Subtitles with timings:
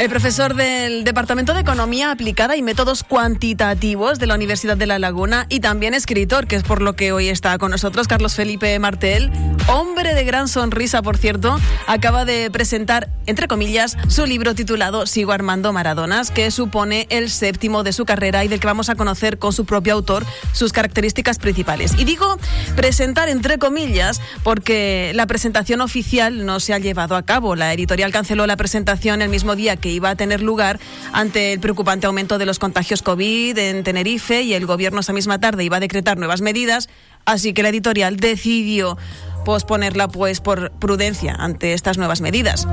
[0.00, 4.98] El profesor del Departamento de Economía Aplicada y Métodos Cuantitativos de la Universidad de La
[4.98, 8.78] Laguna y también escritor, que es por lo que hoy está con nosotros, Carlos Felipe
[8.78, 9.30] Martel,
[9.68, 15.32] hombre de gran sonrisa, por cierto, acaba de presentar, entre comillas, su libro titulado Sigo
[15.32, 19.38] Armando Maradonas, que supone el séptimo de su carrera y del que vamos a conocer
[19.38, 20.24] con su propio autor
[20.54, 21.92] sus características principales.
[21.98, 22.38] Y digo
[22.74, 27.54] presentar entre comillas porque la presentación oficial no se ha llevado a cabo.
[27.54, 30.78] La editorial canceló la presentación el mismo día que iba a tener lugar
[31.12, 35.38] ante el preocupante aumento de los contagios COVID en Tenerife y el gobierno esa misma
[35.40, 36.88] tarde iba a decretar nuevas medidas,
[37.24, 38.96] así que la editorial decidió
[39.44, 42.66] posponerla pues por prudencia ante estas nuevas medidas.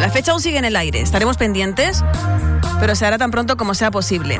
[0.00, 2.04] La fecha aún sigue en el aire, estaremos pendientes,
[2.80, 4.38] pero se hará tan pronto como sea posible.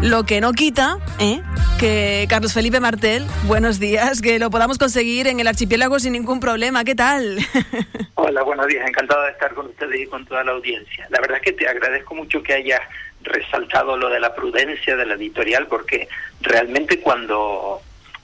[0.00, 1.40] Lo que no quita ¿eh?
[1.78, 6.40] que Carlos Felipe Martel, buenos días, que lo podamos conseguir en el archipiélago sin ningún
[6.40, 6.84] problema.
[6.84, 7.38] ¿Qué tal?
[8.14, 8.86] Hola, buenos días.
[8.86, 11.06] Encantado de estar con ustedes y con toda la audiencia.
[11.10, 12.80] La verdad es que te agradezco mucho que hayas
[13.22, 16.08] resaltado lo de la prudencia de la editorial, porque
[16.40, 17.80] realmente cuando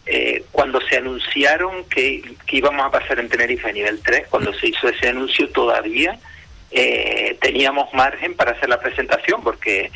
[0.06, 4.52] eh, cuando se anunciaron que, que, íbamos a pasar en Tenerife a nivel 3, cuando
[4.54, 6.18] se hizo ese anuncio todavía
[6.70, 9.90] eh, teníamos margen para hacer la presentación, porque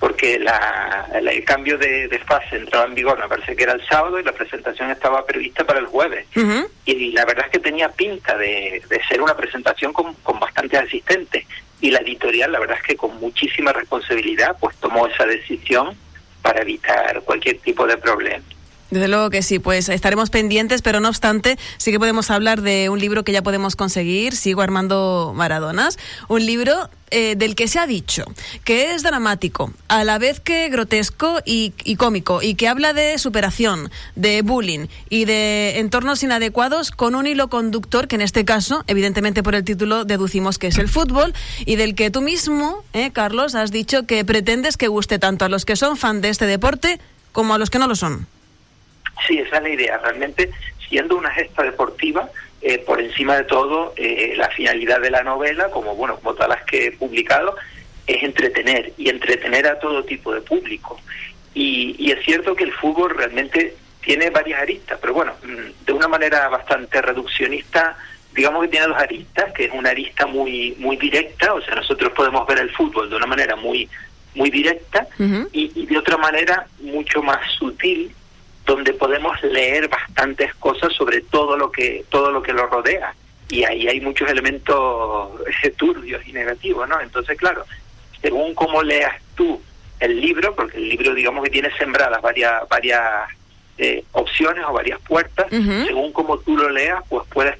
[0.00, 4.18] porque la, el cambio de, fase entraba en vigor, me parece que era el sábado
[4.18, 6.26] y la presentación estaba prevista para el jueves.
[6.86, 11.44] y, la verdad es que tenía pinta de, ser una presentación con, con bastantes asistentes.
[11.82, 15.94] Y la editorial, la verdad es que con muchísima responsabilidad, pues tomó esa decisión
[16.40, 18.44] para evitar cualquier tipo de problema.
[18.90, 22.88] Desde luego que sí, pues estaremos pendientes, pero no obstante, sí que podemos hablar de
[22.88, 25.96] un libro que ya podemos conseguir, Sigo Armando Maradonas,
[26.28, 28.24] un libro eh, del que se ha dicho
[28.64, 33.90] que es dramático, a la vez que grotesco y, cómico, y que habla de superación,
[34.16, 39.42] de bullying y de entornos inadecuados con un hilo conductor que en este caso, evidentemente
[39.42, 41.32] por el título, deducimos que es el fútbol
[41.64, 45.48] y del que tú mismo, eh, Carlos, has dicho que pretendes que guste tanto a
[45.48, 47.00] los que son fan de este deporte
[47.32, 48.26] como a los que no lo son.
[49.26, 49.98] Sí, esa es la idea.
[49.98, 50.50] Realmente,
[50.88, 52.28] siendo una gesta deportiva,
[52.62, 56.50] eh, por encima de todo, eh, la finalidad de la novela, como bueno, como todas
[56.50, 57.56] las que he publicado,
[58.06, 61.00] es entretener y entretener a todo tipo de público.
[61.54, 66.08] Y, es cierto que el fútbol realmente tiene varias aristas, pero bueno, mm, de una
[66.08, 67.96] manera bastante reduccionista,
[68.34, 72.12] digamos que tiene dos aristas, que es una arista muy muy directa, o sea, nosotros
[72.12, 73.88] podemos ver el fútbol de una manera muy
[74.34, 75.08] muy directa
[75.52, 78.12] y, y de otra manera mucho más sutil
[78.70, 83.12] donde podemos leer bastantes cosas sobre todo lo que todo lo que lo rodea.
[83.48, 85.28] Y ahí hay muchos elementos
[85.76, 87.00] turbios y negativos, ¿no?
[87.00, 87.64] Entonces, claro,
[88.22, 89.60] según cómo leas tú
[89.98, 93.02] el libro, porque el libro digamos que tiene sembradas varias varias
[93.76, 97.56] eh, opciones o varias puertas, según cómo tú lo leas, pues puedes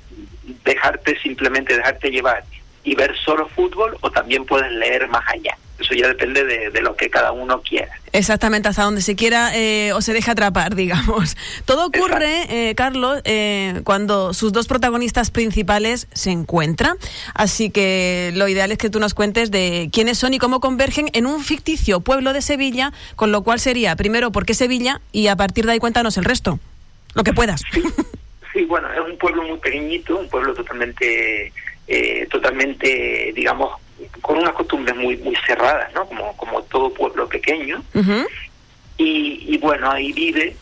[0.64, 2.44] dejarte simplemente dejarte llevar
[2.84, 5.56] y ver solo fútbol o también puedes leer más allá.
[5.78, 7.90] Eso ya depende de, lo que cada uno quiera.
[8.12, 11.36] Exactamente, hasta donde se quiera eh, o se deja atrapar, digamos.
[11.64, 16.98] Todo ocurre, eh, Carlos, eh, cuando sus dos protagonistas principales se encuentran.
[17.34, 21.08] Así que lo ideal es que tú nos cuentes de quiénes son y cómo convergen
[21.14, 25.00] en un ficticio pueblo de Sevilla, con lo cual sería, primero, ¿por qué Sevilla?
[25.12, 26.58] Y a partir de ahí cuéntanos el resto,
[27.14, 27.62] lo que puedas.
[28.52, 31.52] Sí, bueno, es un pueblo muy pequeñito, un pueblo totalmente,
[32.30, 33.80] totalmente, digamos,
[34.20, 36.06] con unas costumbres muy muy cerradas, ¿no?
[36.06, 37.82] Como, como todo pueblo pequeño.
[38.96, 40.56] y, bueno, ahí vive,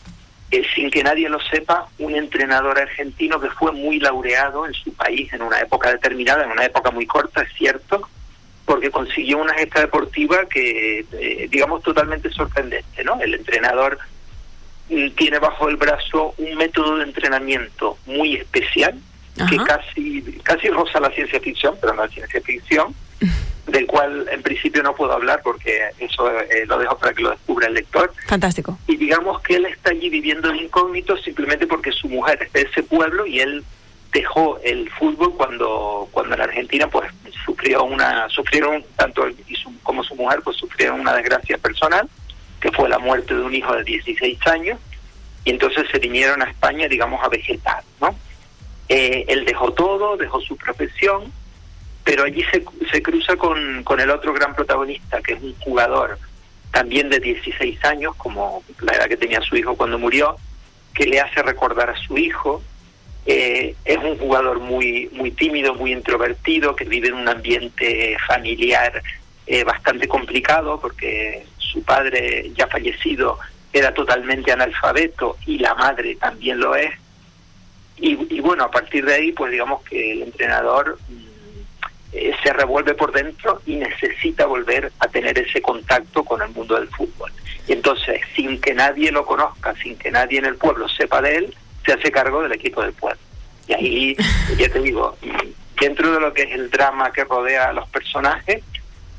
[0.51, 4.93] eh, sin que nadie lo sepa, un entrenador argentino que fue muy laureado en su
[4.93, 8.07] país en una época determinada, en una época muy corta, es cierto,
[8.65, 13.19] porque consiguió una gesta deportiva que, eh, digamos, totalmente sorprendente, ¿no?
[13.19, 13.99] El entrenador
[14.89, 18.97] mm, tiene bajo el brazo un método de entrenamiento muy especial,
[19.47, 22.93] que casi, casi roza la ciencia ficción, pero no la ciencia ficción,
[23.67, 27.31] del cual en principio no puedo hablar porque eso eh, lo dejo para que lo
[27.31, 28.11] descubra el lector.
[28.27, 28.77] Fantástico.
[28.87, 32.61] Y digamos que él está allí viviendo de incógnito simplemente porque su mujer es de
[32.61, 33.63] ese pueblo y él
[34.11, 37.11] dejó el fútbol cuando cuando en Argentina pues
[37.45, 42.09] sufrió una sufrieron tanto él y su, como su mujer pues sufrieron una desgracia personal
[42.59, 44.79] que fue la muerte de un hijo de 16 años
[45.45, 48.15] y entonces se vinieron a España digamos a vegetar no
[48.89, 51.31] eh, él dejó todo dejó su profesión
[52.09, 56.17] pero allí se, se cruza con, con el otro gran protagonista, que es un jugador
[56.71, 60.35] también de 16 años, como la edad que tenía su hijo cuando murió,
[60.93, 62.63] que le hace recordar a su hijo.
[63.27, 69.03] Eh, es un jugador muy, muy tímido, muy introvertido, que vive en un ambiente familiar
[69.45, 73.37] eh, bastante complicado, porque su padre ya fallecido
[73.71, 76.91] era totalmente analfabeto y la madre también lo es.
[77.99, 80.97] Y, y bueno, a partir de ahí, pues digamos que el entrenador
[82.11, 86.75] eh, se revuelve por dentro y necesita volver a tener ese contacto con el mundo
[86.75, 87.31] del fútbol.
[87.67, 91.35] Y entonces, sin que nadie lo conozca, sin que nadie en el pueblo sepa de
[91.35, 91.55] él,
[91.85, 93.19] se hace cargo del equipo del pueblo.
[93.67, 94.17] Y ahí,
[94.57, 95.15] ya te digo,
[95.79, 98.63] dentro de lo que es el drama que rodea a los personajes,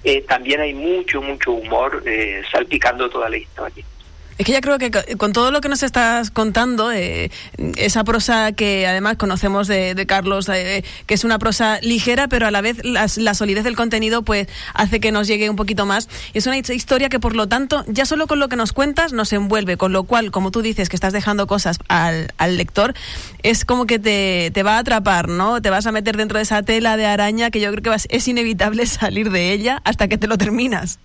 [0.02, 3.84] eh, también hay mucho, mucho humor eh, salpicando toda la historia.
[4.40, 7.30] Es que ya creo que con todo lo que nos estás contando, eh,
[7.76, 12.50] esa prosa que además conocemos de, Carlos, eh, que es una prosa ligera, pero a
[12.50, 16.08] la vez la, solidez del contenido pues hace que nos llegue un poquito más.
[16.32, 19.30] Es una historia que por lo tanto, ya solo con lo que nos cuentas nos
[19.34, 22.94] envuelve, con lo cual, como tú dices, que estás dejando cosas al, lector,
[23.42, 25.60] es como que te, te, va a atrapar, ¿no?
[25.60, 28.26] Te vas a meter dentro de esa tela de araña que yo creo que es
[28.26, 30.98] inevitable salir de ella hasta que te lo terminas.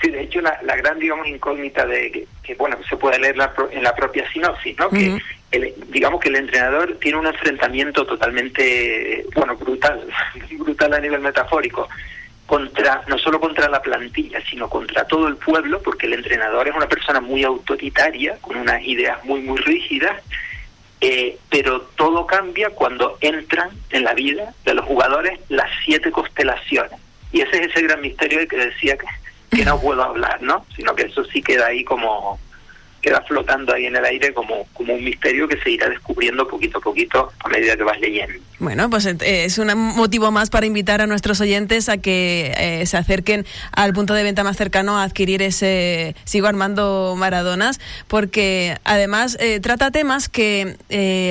[0.00, 3.36] Sí, de hecho, la, la gran, digamos, incógnita de que, bueno, se puede leer
[3.70, 4.88] en la propia sinopsis, ¿no?
[4.88, 5.20] Que,
[5.88, 10.06] digamos que el entrenador tiene un enfrentamiento totalmente, bueno, brutal,
[10.58, 11.88] brutal a nivel metafórico,
[12.46, 16.74] contra no solo contra la plantilla, sino contra todo el pueblo, porque el entrenador es
[16.74, 20.22] una persona muy autoritaria, con unas ideas muy, muy rígidas,
[21.00, 26.98] eh, pero todo cambia cuando entran en la vida de los jugadores las siete constelaciones.
[27.32, 29.06] Y ese es ese gran misterio que decía que
[29.50, 30.64] que no puedo hablar, ¿no?
[30.76, 32.38] Sino que eso sí queda ahí como
[33.00, 36.78] queda flotando ahí en el aire como, como un misterio que se irá descubriendo poquito
[36.78, 38.38] a poquito a medida que vas leyendo.
[38.58, 42.84] Bueno, pues eh, es un motivo más para invitar a nuestros oyentes a que eh,
[42.84, 48.76] se acerquen al punto de venta más cercano a adquirir ese Sigo Armando Maradonas, porque
[48.84, 50.76] además eh, trata temas que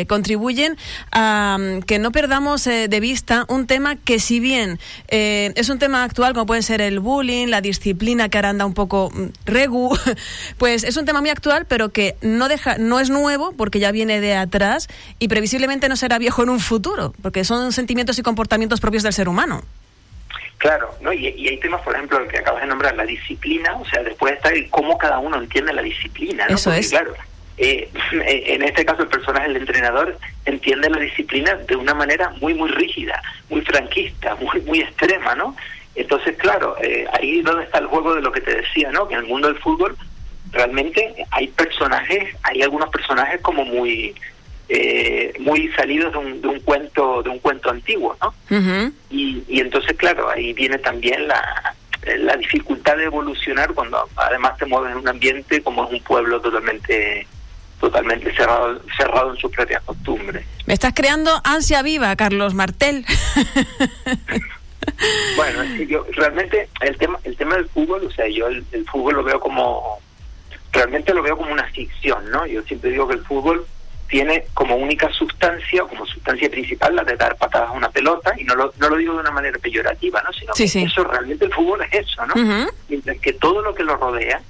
[0.07, 0.75] contribuyen
[1.11, 6.03] a mm, que no perdamos de vista un tema que si bien es un tema
[6.03, 9.95] actual, como puede ser el bullying, la disciplina que ahora anda un poco mm, regu,
[10.57, 13.91] pues es un tema muy actual pero que no deja, no es nuevo porque ya
[13.91, 14.87] viene de atrás
[15.19, 19.13] y previsiblemente no será viejo en un futuro, porque son sentimientos y comportamientos propios del
[19.13, 19.63] ser humano.
[20.57, 21.13] Claro, ¿no?
[21.13, 24.33] Y, hay temas, por ejemplo, el que acabas de nombrar, la disciplina, o sea, después
[24.33, 26.55] está el cómo cada uno entiende la disciplina, ¿no?
[26.55, 26.89] Eso es.
[26.89, 27.13] Claro,
[27.57, 32.53] eh, en este caso el personaje, el entrenador, entiende la disciplina de una manera muy,
[32.53, 35.55] muy rígida, muy franquista, muy, muy extrema, ¿no?
[35.95, 39.07] Entonces, claro, eh, ahí donde está el juego de lo que te decía, ¿no?
[39.07, 39.97] Que en el mundo del fútbol
[40.51, 44.13] realmente hay personajes, hay algunos personajes como muy
[44.69, 48.33] eh, muy salidos de un, de un cuento de un cuento antiguo, ¿no?
[49.09, 51.75] y, y entonces claro ahí viene también la,
[52.19, 56.39] la dificultad de evolucionar cuando además te mueves en un ambiente como es un pueblo
[56.39, 57.27] totalmente
[57.79, 60.45] totalmente cerrado cerrado en sus propias costumbres.
[60.65, 63.05] Me estás creando ansia viva, Carlos Martel.
[65.35, 69.23] bueno, yo realmente el tema el tema del fútbol, o sea, yo el fútbol lo
[69.23, 69.98] veo como
[70.79, 72.45] realmente lo veo como una ficción, ¿no?
[72.45, 73.65] Yo siempre digo que el fútbol
[74.07, 78.45] tiene como única sustancia, como sustancia principal, la de dar patadas a una pelota, y
[78.45, 80.31] no lo, no lo digo de una manera peyorativa, ¿no?
[80.31, 82.33] Sino que eso realmente el fútbol es eso, ¿no?
[82.87, 84.41] Mientras que todo lo que lo rodea,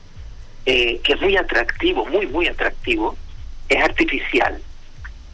[0.67, 3.17] eh, que es muy atractivo, muy, muy atractivo,
[3.67, 4.61] es artificial.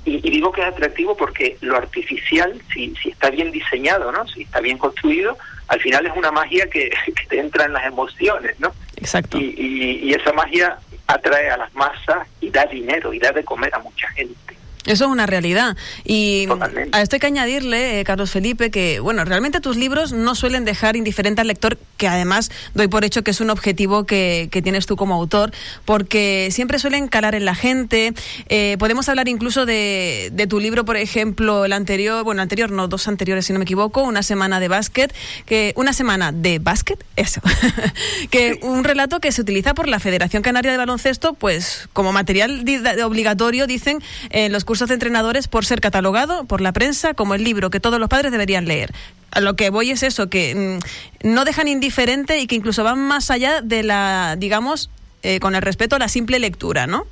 [0.06, 4.26] Y, digo que es atractivo porque lo artificial, si, si está bien diseñado, ¿no?
[4.30, 5.38] Si está bien construido,
[5.68, 8.72] al final es una magia que, que te entra en las emociones, ¿no?
[8.98, 9.38] Exacto.
[9.38, 10.78] Y, y, esa magia
[11.08, 14.36] atrae a las masas y da dinero y da de comer a mucha gente.
[14.86, 15.76] Eso es una realidad.
[16.04, 16.48] Y
[16.92, 20.64] a esto hay que añadirle, eh, Carlos Felipe, que bueno, realmente tus libros no suelen
[20.64, 24.86] dejar indiferente al lector, que además doy por hecho que es un objetivo que, tienes
[24.86, 25.52] tú como autor,
[25.86, 28.14] porque siempre suelen calar en la gente.
[28.48, 32.88] Eh, podemos hablar incluso de, de, tu libro, por ejemplo, el anterior, bueno, anterior no,
[32.88, 35.14] dos anteriores si no me equivoco, una semana de básquet,
[35.46, 37.42] que una semana de básquet, eso,
[38.32, 42.64] que un relato que se utiliza por la Federación Canaria de Baloncesto, pues como material
[43.04, 47.44] obligatorio, dicen, en los cursos de entrenadores por ser catalogado por la prensa como el
[47.44, 48.92] libro que todos los padres deberían leer.
[49.32, 50.80] A lo que voy es eso, que
[51.24, 54.90] mm, no dejan indiferente y que incluso van más allá de la, digamos,
[55.24, 57.08] eh, con el respeto a la simple lectura, ¿no?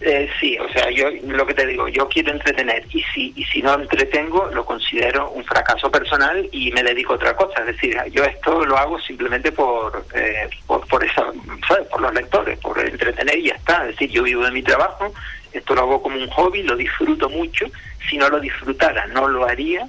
[0.00, 3.44] Eh, sí, o sea, yo lo que te digo, yo quiero entretener y si y
[3.44, 7.60] si no entretengo lo considero un fracaso personal y me dedico a otra cosa.
[7.60, 11.88] Es decir, yo esto lo hago simplemente por eh, por, por, ¿sabes?
[11.88, 13.84] por los lectores, por entretener y ya está.
[13.84, 15.14] Es decir, yo vivo de mi trabajo,
[15.56, 17.66] esto lo hago como un hobby, lo disfruto mucho.
[18.08, 19.88] Si no lo disfrutara, no lo haría.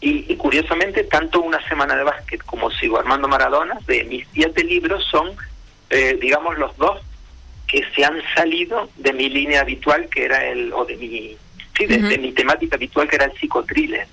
[0.00, 5.04] Y, curiosamente, tanto una semana de básquet como Sigo Armando Maradona, de mis siete libros,
[5.10, 5.32] son,
[5.90, 7.00] eh, digamos, los dos
[7.66, 11.36] que se han salido de mi línea habitual, que era el, o de mi,
[11.76, 14.06] sí, de, mi temática habitual, que era el psicotriller.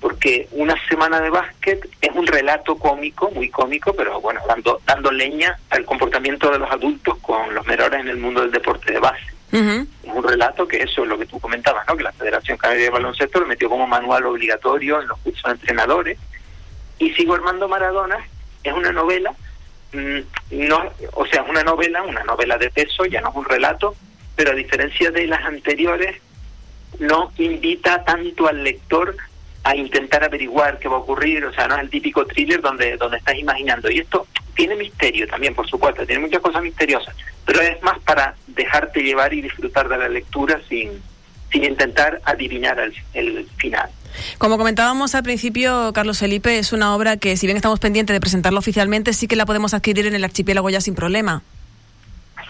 [0.00, 5.10] Porque una semana de básquet es un relato cómico, muy cómico, pero bueno, dando, dando
[5.10, 8.98] leña al comportamiento de los adultos con los menores en el mundo del deporte de
[8.98, 9.24] base.
[10.02, 11.96] Es un relato que eso es lo que tú comentabas, ¿no?
[11.96, 15.50] que la Federación Canaria de Baloncesto lo metió como manual obligatorio en los cursos de
[15.50, 16.18] entrenadores.
[16.98, 18.16] Y Sigo Armando Maradona
[18.64, 19.34] es una novela,
[19.92, 20.20] mm,
[20.52, 20.82] no,
[21.12, 23.94] o sea, es una novela, una novela de peso, ya no es un relato,
[24.36, 26.16] pero a diferencia de las anteriores,
[26.98, 29.16] no invita tanto al lector
[29.64, 32.96] a intentar averiguar qué va a ocurrir, o sea, no es el típico thriller donde,
[32.96, 33.90] donde estás imaginando.
[33.90, 37.14] Y esto tiene misterio también, por supuesto, tiene muchas cosas misteriosas,
[37.46, 40.90] pero es más para dejarte llevar y disfrutar de la lectura sin,
[41.50, 43.88] sin intentar adivinar el, el final.
[44.38, 48.20] Como comentábamos al principio, Carlos Felipe, es una obra que, si bien estamos pendientes de
[48.20, 51.42] presentarla oficialmente, sí que la podemos adquirir en el archipiélago ya sin problema.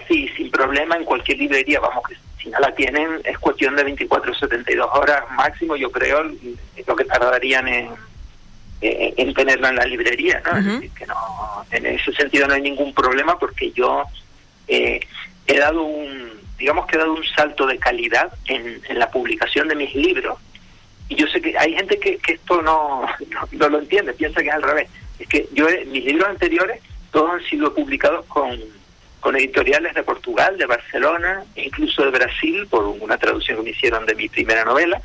[0.08, 3.84] Sí, sin problema en cualquier librería, vamos, que si no la tienen es cuestión de
[3.84, 6.24] 24 o 72 horas máximo, yo creo,
[6.86, 7.90] lo que tardarían en,
[8.80, 10.80] en tenerla en la librería, ¿no?
[10.94, 14.04] que no, en ese sentido no hay ningún problema porque yo
[14.66, 15.00] eh,
[15.46, 19.68] he dado un, digamos que he dado un salto de calidad en, en la publicación
[19.68, 20.38] de mis libros
[21.08, 23.06] y yo sé que hay gente que, que esto no,
[23.52, 24.88] no, lo entiende, piensa que es al revés.
[25.18, 26.80] Es que yo, mis libros anteriores,
[27.10, 28.58] todos han sido publicados con
[29.22, 33.70] con editoriales de Portugal, de Barcelona, e incluso de Brasil, por una traducción que me
[33.70, 35.00] hicieron de mi primera novela.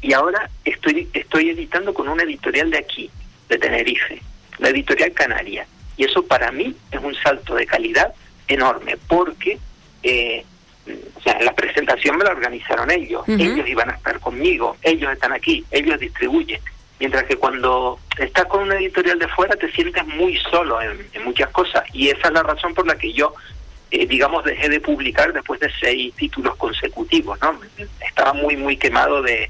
[0.00, 3.10] Y ahora estoy, estoy editando con una editorial de aquí,
[3.48, 4.22] de Tenerife,
[4.56, 5.66] la editorial Canaria.
[5.98, 8.14] Y eso para mí es un salto de calidad
[8.48, 9.58] enorme, porque
[10.02, 10.44] eh,
[11.14, 15.34] o sea, la presentación me la organizaron ellos, ellos iban a estar conmigo, ellos están
[15.34, 16.60] aquí, ellos distribuyen.
[16.98, 21.24] Mientras que cuando estás con una editorial de fuera te sientes muy solo en, en
[21.24, 21.84] muchas cosas.
[21.92, 23.34] Y esa es la razón por la que yo
[23.90, 27.58] eh, digamos, dejé de publicar después de seis títulos consecutivos, ¿no?
[28.06, 29.48] Estaba muy, muy quemado de,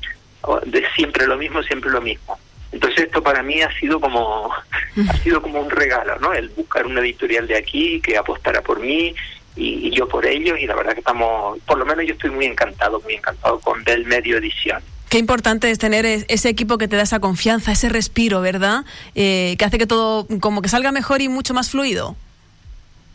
[0.66, 2.38] de siempre lo mismo, siempre lo mismo.
[2.70, 6.32] Entonces esto para mí ha sido como ha sido como un regalo, ¿no?
[6.32, 9.14] El buscar una editorial de aquí que apostara por mí
[9.56, 12.46] y, yo por ellos y la verdad que estamos, por lo menos yo estoy muy
[12.46, 14.82] encantado, muy encantado con Del Medio Edición.
[15.08, 18.84] Qué importante es tener ese equipo que te da esa confianza, ese respiro, ¿verdad?
[19.14, 22.14] Eh, que hace que todo como que salga mejor y mucho más fluido.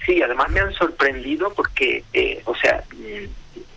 [0.05, 3.25] Sí, además me han sorprendido porque, eh, o sea, mm,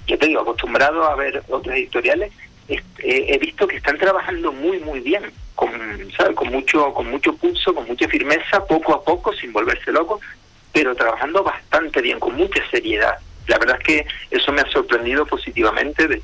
[0.07, 2.33] yo te digo, acostumbrado a ver otras editoriales,
[2.69, 5.71] eh, he visto que están trabajando muy, muy bien, con,
[6.35, 10.21] con mucho con mucho pulso, con mucha firmeza, poco a poco, sin volverse loco,
[10.73, 13.19] pero trabajando bastante bien, con mucha seriedad.
[13.47, 16.23] La verdad es que eso me ha sorprendido positivamente, de,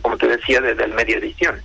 [0.00, 1.62] como te decía, desde el medio edición.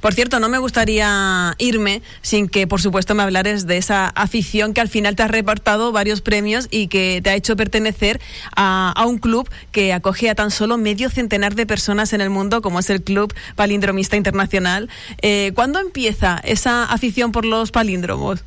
[0.00, 4.72] Por cierto, no me gustaría irme sin que, por supuesto, me hablares de esa afición
[4.72, 8.20] que al final te ha repartado varios premios y que te ha hecho pertenecer
[8.56, 12.62] a, un club que acoge a tan solo medio centenar de personas en el mundo,
[12.62, 14.88] como es el Club Palindromista Internacional.
[15.22, 18.42] Eh, ¿Cuándo empieza esa afición por los palíndromos?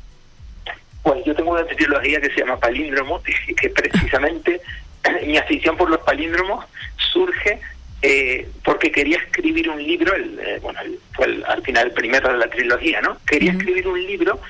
[1.02, 4.60] Pues yo tengo una trilogía que se llama Palíndromo, que precisamente
[5.26, 6.64] mi afición por los palíndromos
[7.12, 7.60] surge
[8.02, 10.80] eh, porque quería escribir un libro, el, eh, bueno,
[11.12, 13.18] fue al final el primero de la trilogía, ¿no?
[13.26, 14.40] Quería escribir un libro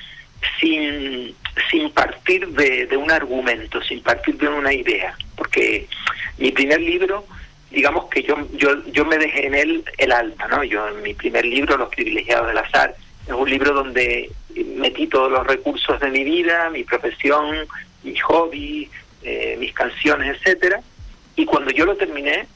[0.59, 1.35] sin,
[1.69, 5.87] sin partir de, de, un argumento, sin partir de una idea, porque
[6.37, 7.25] mi primer libro,
[7.69, 10.63] digamos que yo, yo, yo me dejé en él el alma, ¿no?
[10.63, 12.95] Yo en mi primer libro, Los privilegiados del azar,
[13.27, 14.31] es un libro donde
[14.77, 17.67] metí todos los recursos de mi vida, mi profesión,
[18.03, 18.89] mi hobby,
[19.23, 20.81] eh, mis canciones, etcétera,
[21.35, 22.47] y cuando yo lo terminé,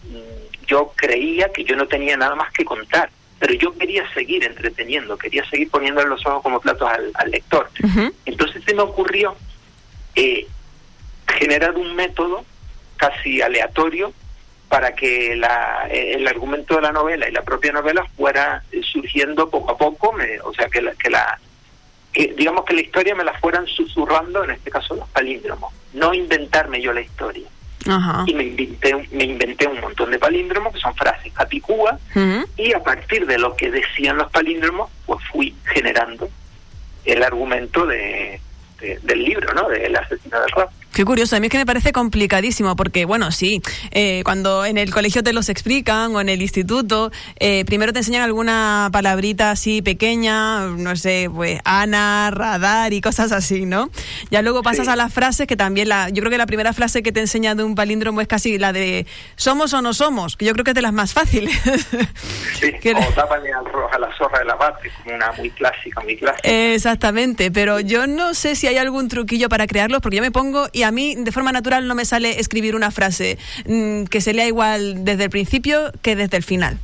[0.66, 5.18] yo creía que yo no tenía nada más que contar, pero yo quería seguir entreteniendo,
[5.18, 7.70] quería seguir poniéndole los ojos como platos al, lector.
[8.26, 9.36] Entonces se me ocurrió
[10.16, 10.48] eh,
[11.28, 12.46] generar un método
[12.98, 14.14] casi aleatorio
[14.70, 19.50] para que la, eh, el argumento de la novela y la propia novela fuera surgiendo
[19.50, 21.40] poco a poco, o sea, que la, que la
[22.14, 26.82] digamos que la historia me la fueran susurrando, en este caso los palíndromos, no inventarme
[26.82, 27.48] yo la historia
[28.26, 32.00] y me inventé, me inventé un montón de palíndromos que son frases capicúa
[32.58, 36.30] y a partir de lo que decían los palíndromos pues fui generando
[37.06, 38.40] el argumento de,
[38.80, 39.70] del libro, ¿no?
[39.70, 40.72] De El asesino del rap.
[40.96, 43.62] Qué curioso, a mí es que me parece complicadísimo, porque bueno, sí,
[43.92, 48.00] eh, cuando en el colegio te los explican o en el instituto, eh, primero te
[48.00, 53.90] enseñan alguna palabrita así pequeña, no sé, pues Ana, radar y cosas así, ¿no?
[54.32, 57.04] Ya luego pasas a las frases que también, la, yo creo que la primera frase
[57.04, 60.46] que te enseña de un palíndromo es casi la de somos o no somos, que
[60.46, 61.54] yo creo que es de las más fáciles.
[62.56, 64.40] Sí, que o tápale a la zorra
[65.04, 66.50] como una muy clásica, muy clásica.
[66.50, 70.68] Exactamente, pero yo no sé si hay algún truquillo para crearlos, porque yo me pongo
[70.72, 74.34] y a mí de forma natural no me sale escribir una frase mm, que se
[74.34, 76.78] lea igual desde el principio que desde el final.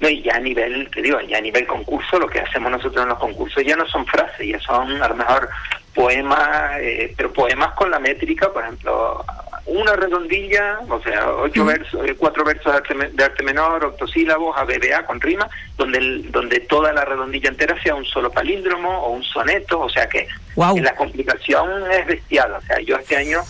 [0.00, 3.02] No, y ya a nivel, te digo, ya a nivel concurso, lo que hacemos nosotros
[3.02, 5.48] en los concursos ya no son frases, ya son a lo mejor
[5.92, 9.24] poemas, eh, pero poemas con la métrica, por ejemplo,
[9.68, 15.20] una redondilla, o sea, ocho versos, eh, cuatro versos de arte, menor, octosílabos, ABBA con
[15.20, 19.80] rima, donde el, donde toda la redondilla entera sea un solo palíndromo o un soneto,
[19.80, 22.52] o sea que la complicación es bestial.
[22.52, 23.40] O sea, yo este año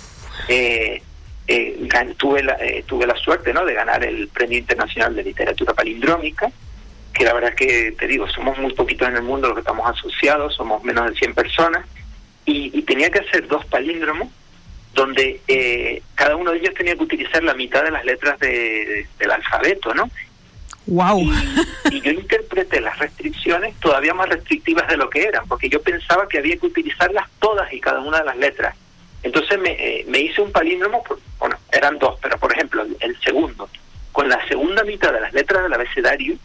[0.49, 1.03] eh,
[1.47, 3.65] eh, tuve, la, tuve la suerte ¿no?
[3.65, 6.51] de ganar el Premio Internacional de Literatura Palindrómica,
[7.15, 9.61] que la verdad es que, te digo, somos muy poquitos en el mundo los que
[9.61, 11.85] estamos asociados, somos menos de 100 personas,
[12.45, 14.29] y, tenía que hacer dos palíndromos
[14.95, 19.07] donde eh, cada uno de ellos tenía que utilizar la mitad de las letras de,
[19.19, 20.11] del alfabeto, ¿no?
[20.87, 21.21] Wow.
[21.91, 26.27] Y, yo interpreté las restricciones todavía más restrictivas de lo que eran, porque yo pensaba
[26.29, 28.75] que había que utilizarlas todas y cada una de las letras.
[29.23, 31.05] Entonces me, eh, me hice un palíndromo,
[31.39, 33.69] bueno, eran dos, pero por ejemplo, el segundo,
[34.13, 36.37] con la segunda mitad de las letras del abecedario,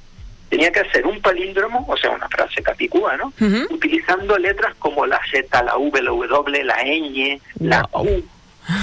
[0.54, 3.34] tenía que hacer un palíndromo, o sea, una frase capicúa, ¿no?
[3.72, 8.24] Utilizando letras como la Z, la V, la W, la ñ, la U,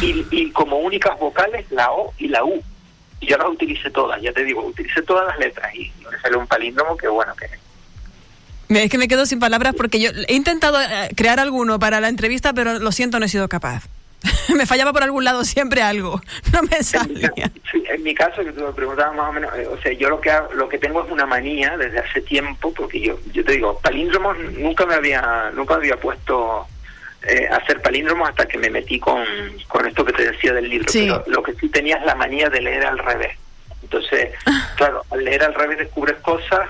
[0.03, 2.61] y, como únicas vocales la O y la U.
[3.21, 6.41] Y yo las utilicé todas, ya te digo, utilicé todas las letras y me salió
[6.41, 7.47] un palíndromo que bueno que...
[8.77, 12.09] Es que me quedo sin palabras porque yo he intentado eh, crear alguno para la
[12.09, 13.85] entrevista, pero lo siento, no he sido capaz.
[14.57, 16.21] me fallaba por algún lado siempre algo,
[16.53, 17.33] no me salía.
[17.89, 20.21] En mi, caso, que tú me preguntabas más o menos, eh, o sea, yo lo
[20.21, 23.79] que lo que tengo es una manía desde hace tiempo, porque yo yo te digo,
[23.81, 26.67] palíndromos nunca me había nunca me había puesto
[27.23, 29.25] eh, hacer palíndromos hasta que me metí con,
[29.69, 30.89] con esto que te decía del libro.
[30.93, 33.37] Pero lo que sí tenía es la manía de leer al revés.
[33.83, 34.73] Entonces, ah.
[34.77, 36.69] claro, al leer al revés descubres cosas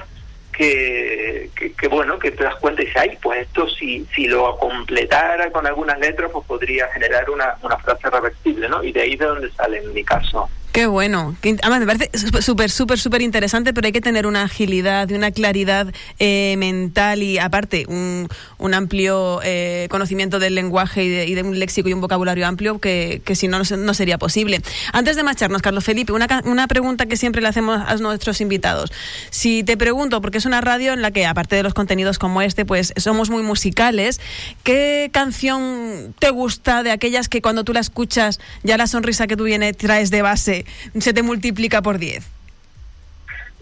[0.61, 4.59] que, que, bueno, que te das cuenta y dices, ay, pues esto si, si lo
[4.59, 8.85] completara con algunas letras, pues podría generar una, una frase reversible, ¿no?
[8.85, 11.35] Y de ahí de donde sale en mi caso Qué bueno.
[11.43, 12.11] Además, me parece
[12.43, 17.25] súper, súper, súper interesante, pero hay que tener una agilidad y una claridad eh, mental
[17.25, 22.01] y, aparte, un, un amplio eh, conocimiento del lenguaje y de, un léxico y un
[22.01, 24.63] vocabulario amplio que, que si no, no sería posible.
[24.93, 28.93] Antes de marcharnos, Carlos Felipe, una, una pregunta que siempre le hacemos a nuestros invitados.
[29.31, 32.43] Si te pregunto, porque es una radio en la que, aparte de los contenidos como
[32.43, 34.21] este, pues somos muy musicales,
[34.63, 39.37] ¿qué canción te gusta de aquellas que cuando tú la escuchas, ya la sonrisa que
[39.37, 40.60] tú vienes traes de base?
[40.99, 42.25] Se te multiplica por 10?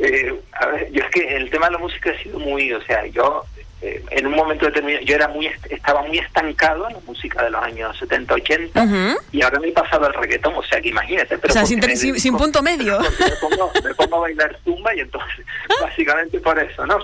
[0.00, 2.80] Eh, a ver, yo es que el tema de la música ha sido muy, o
[2.82, 3.44] sea, yo
[3.80, 7.50] eh, en un momento determinado, yo era muy estaba muy estancado en la música de
[7.50, 11.38] los años 70, 80 y ahora me he pasado al reggaetón, o sea que imagínate.
[11.38, 12.98] Pero o sea, sin, punto medio.
[13.84, 15.46] Me pongo, a bailar zumba y entonces,
[15.80, 16.98] básicamente por eso, ¿no?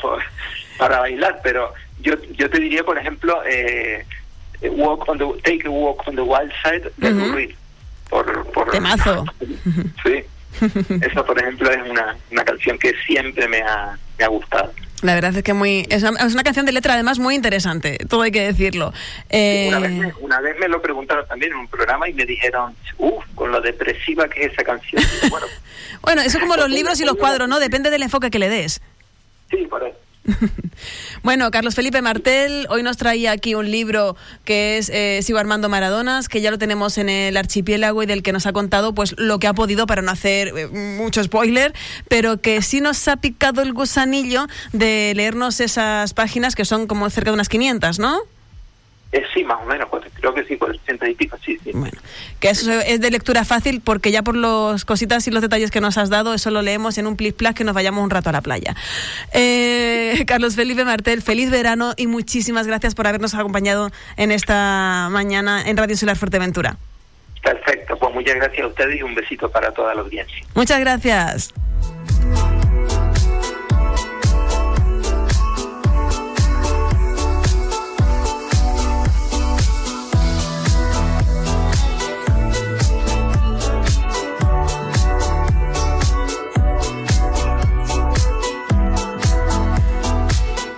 [0.76, 4.04] para bailar, pero yo yo te diría, por ejemplo, eh,
[4.62, 7.48] walk on the, Take a Walk on the Wild Side de uh
[8.14, 9.24] por, por Temazo.
[10.04, 10.24] sí.
[11.02, 14.72] Esa, por ejemplo, es una, una canción que siempre me ha, me ha gustado.
[15.02, 17.98] La verdad es que muy es una, es una, canción de letra además muy interesante,
[18.08, 18.92] todo hay que decirlo.
[19.28, 19.66] Eh...
[19.68, 22.74] Una, vez me, una, vez me, lo preguntaron también en un programa y me dijeron,
[22.98, 25.02] uff, con lo depresiva que es esa canción.
[25.30, 25.46] bueno,
[26.00, 27.58] bueno, eso como los libros y los cuadros, ¿no?
[27.58, 28.80] Depende del enfoque que le des.
[29.50, 29.98] Sí, por eso.
[31.22, 35.68] bueno, Carlos Felipe Martel hoy nos traía aquí un libro que es eh, Sigo Armando
[35.68, 39.14] Maradonas, que ya lo tenemos en el archipiélago y del que nos ha contado pues
[39.18, 41.74] lo que ha podido para no hacer eh, mucho spoiler,
[42.08, 47.08] pero que sí nos ha picado el gusanillo de leernos esas páginas que son como
[47.10, 48.20] cerca de unas 500, ¿no?
[49.14, 51.70] Eh, sí, más o menos, creo que sí, por el 80 y pico, sí, sí.
[51.72, 51.96] Bueno,
[52.40, 55.80] que eso es de lectura fácil porque ya por los cositas y los detalles que
[55.80, 58.30] nos has dado, eso lo leemos en un plis plas que nos vayamos un rato
[58.30, 58.74] a la playa.
[59.32, 65.62] Eh, Carlos Felipe Martel, feliz verano y muchísimas gracias por habernos acompañado en esta mañana
[65.64, 66.76] en Radio Insular Fuerteventura.
[67.40, 70.44] Perfecto, pues muchas gracias a ustedes y un besito para toda la audiencia.
[70.56, 71.54] Muchas gracias.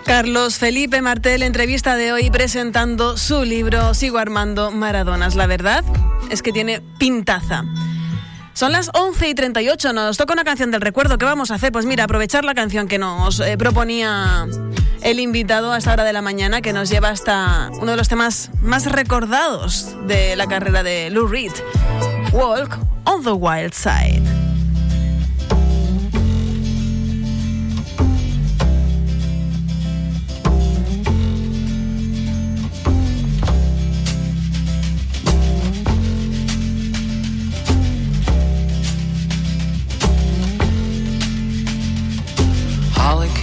[0.06, 5.34] Carlos Felipe Martel, entrevista de hoy presentando su libro Sigo Armando Maradonas.
[5.34, 5.84] La verdad
[6.30, 7.64] es que tiene pintaza.
[8.52, 11.18] Son las 11 y 38, nos toca una canción del recuerdo.
[11.18, 11.72] ¿Qué vamos a hacer?
[11.72, 14.46] Pues mira, aprovechar la canción que nos eh, proponía
[15.02, 18.08] el invitado a esta hora de la mañana, que nos lleva hasta uno de los
[18.08, 21.52] temas más recordados de la carrera de Lou Reed,
[22.32, 24.45] Walk on the Wild Side.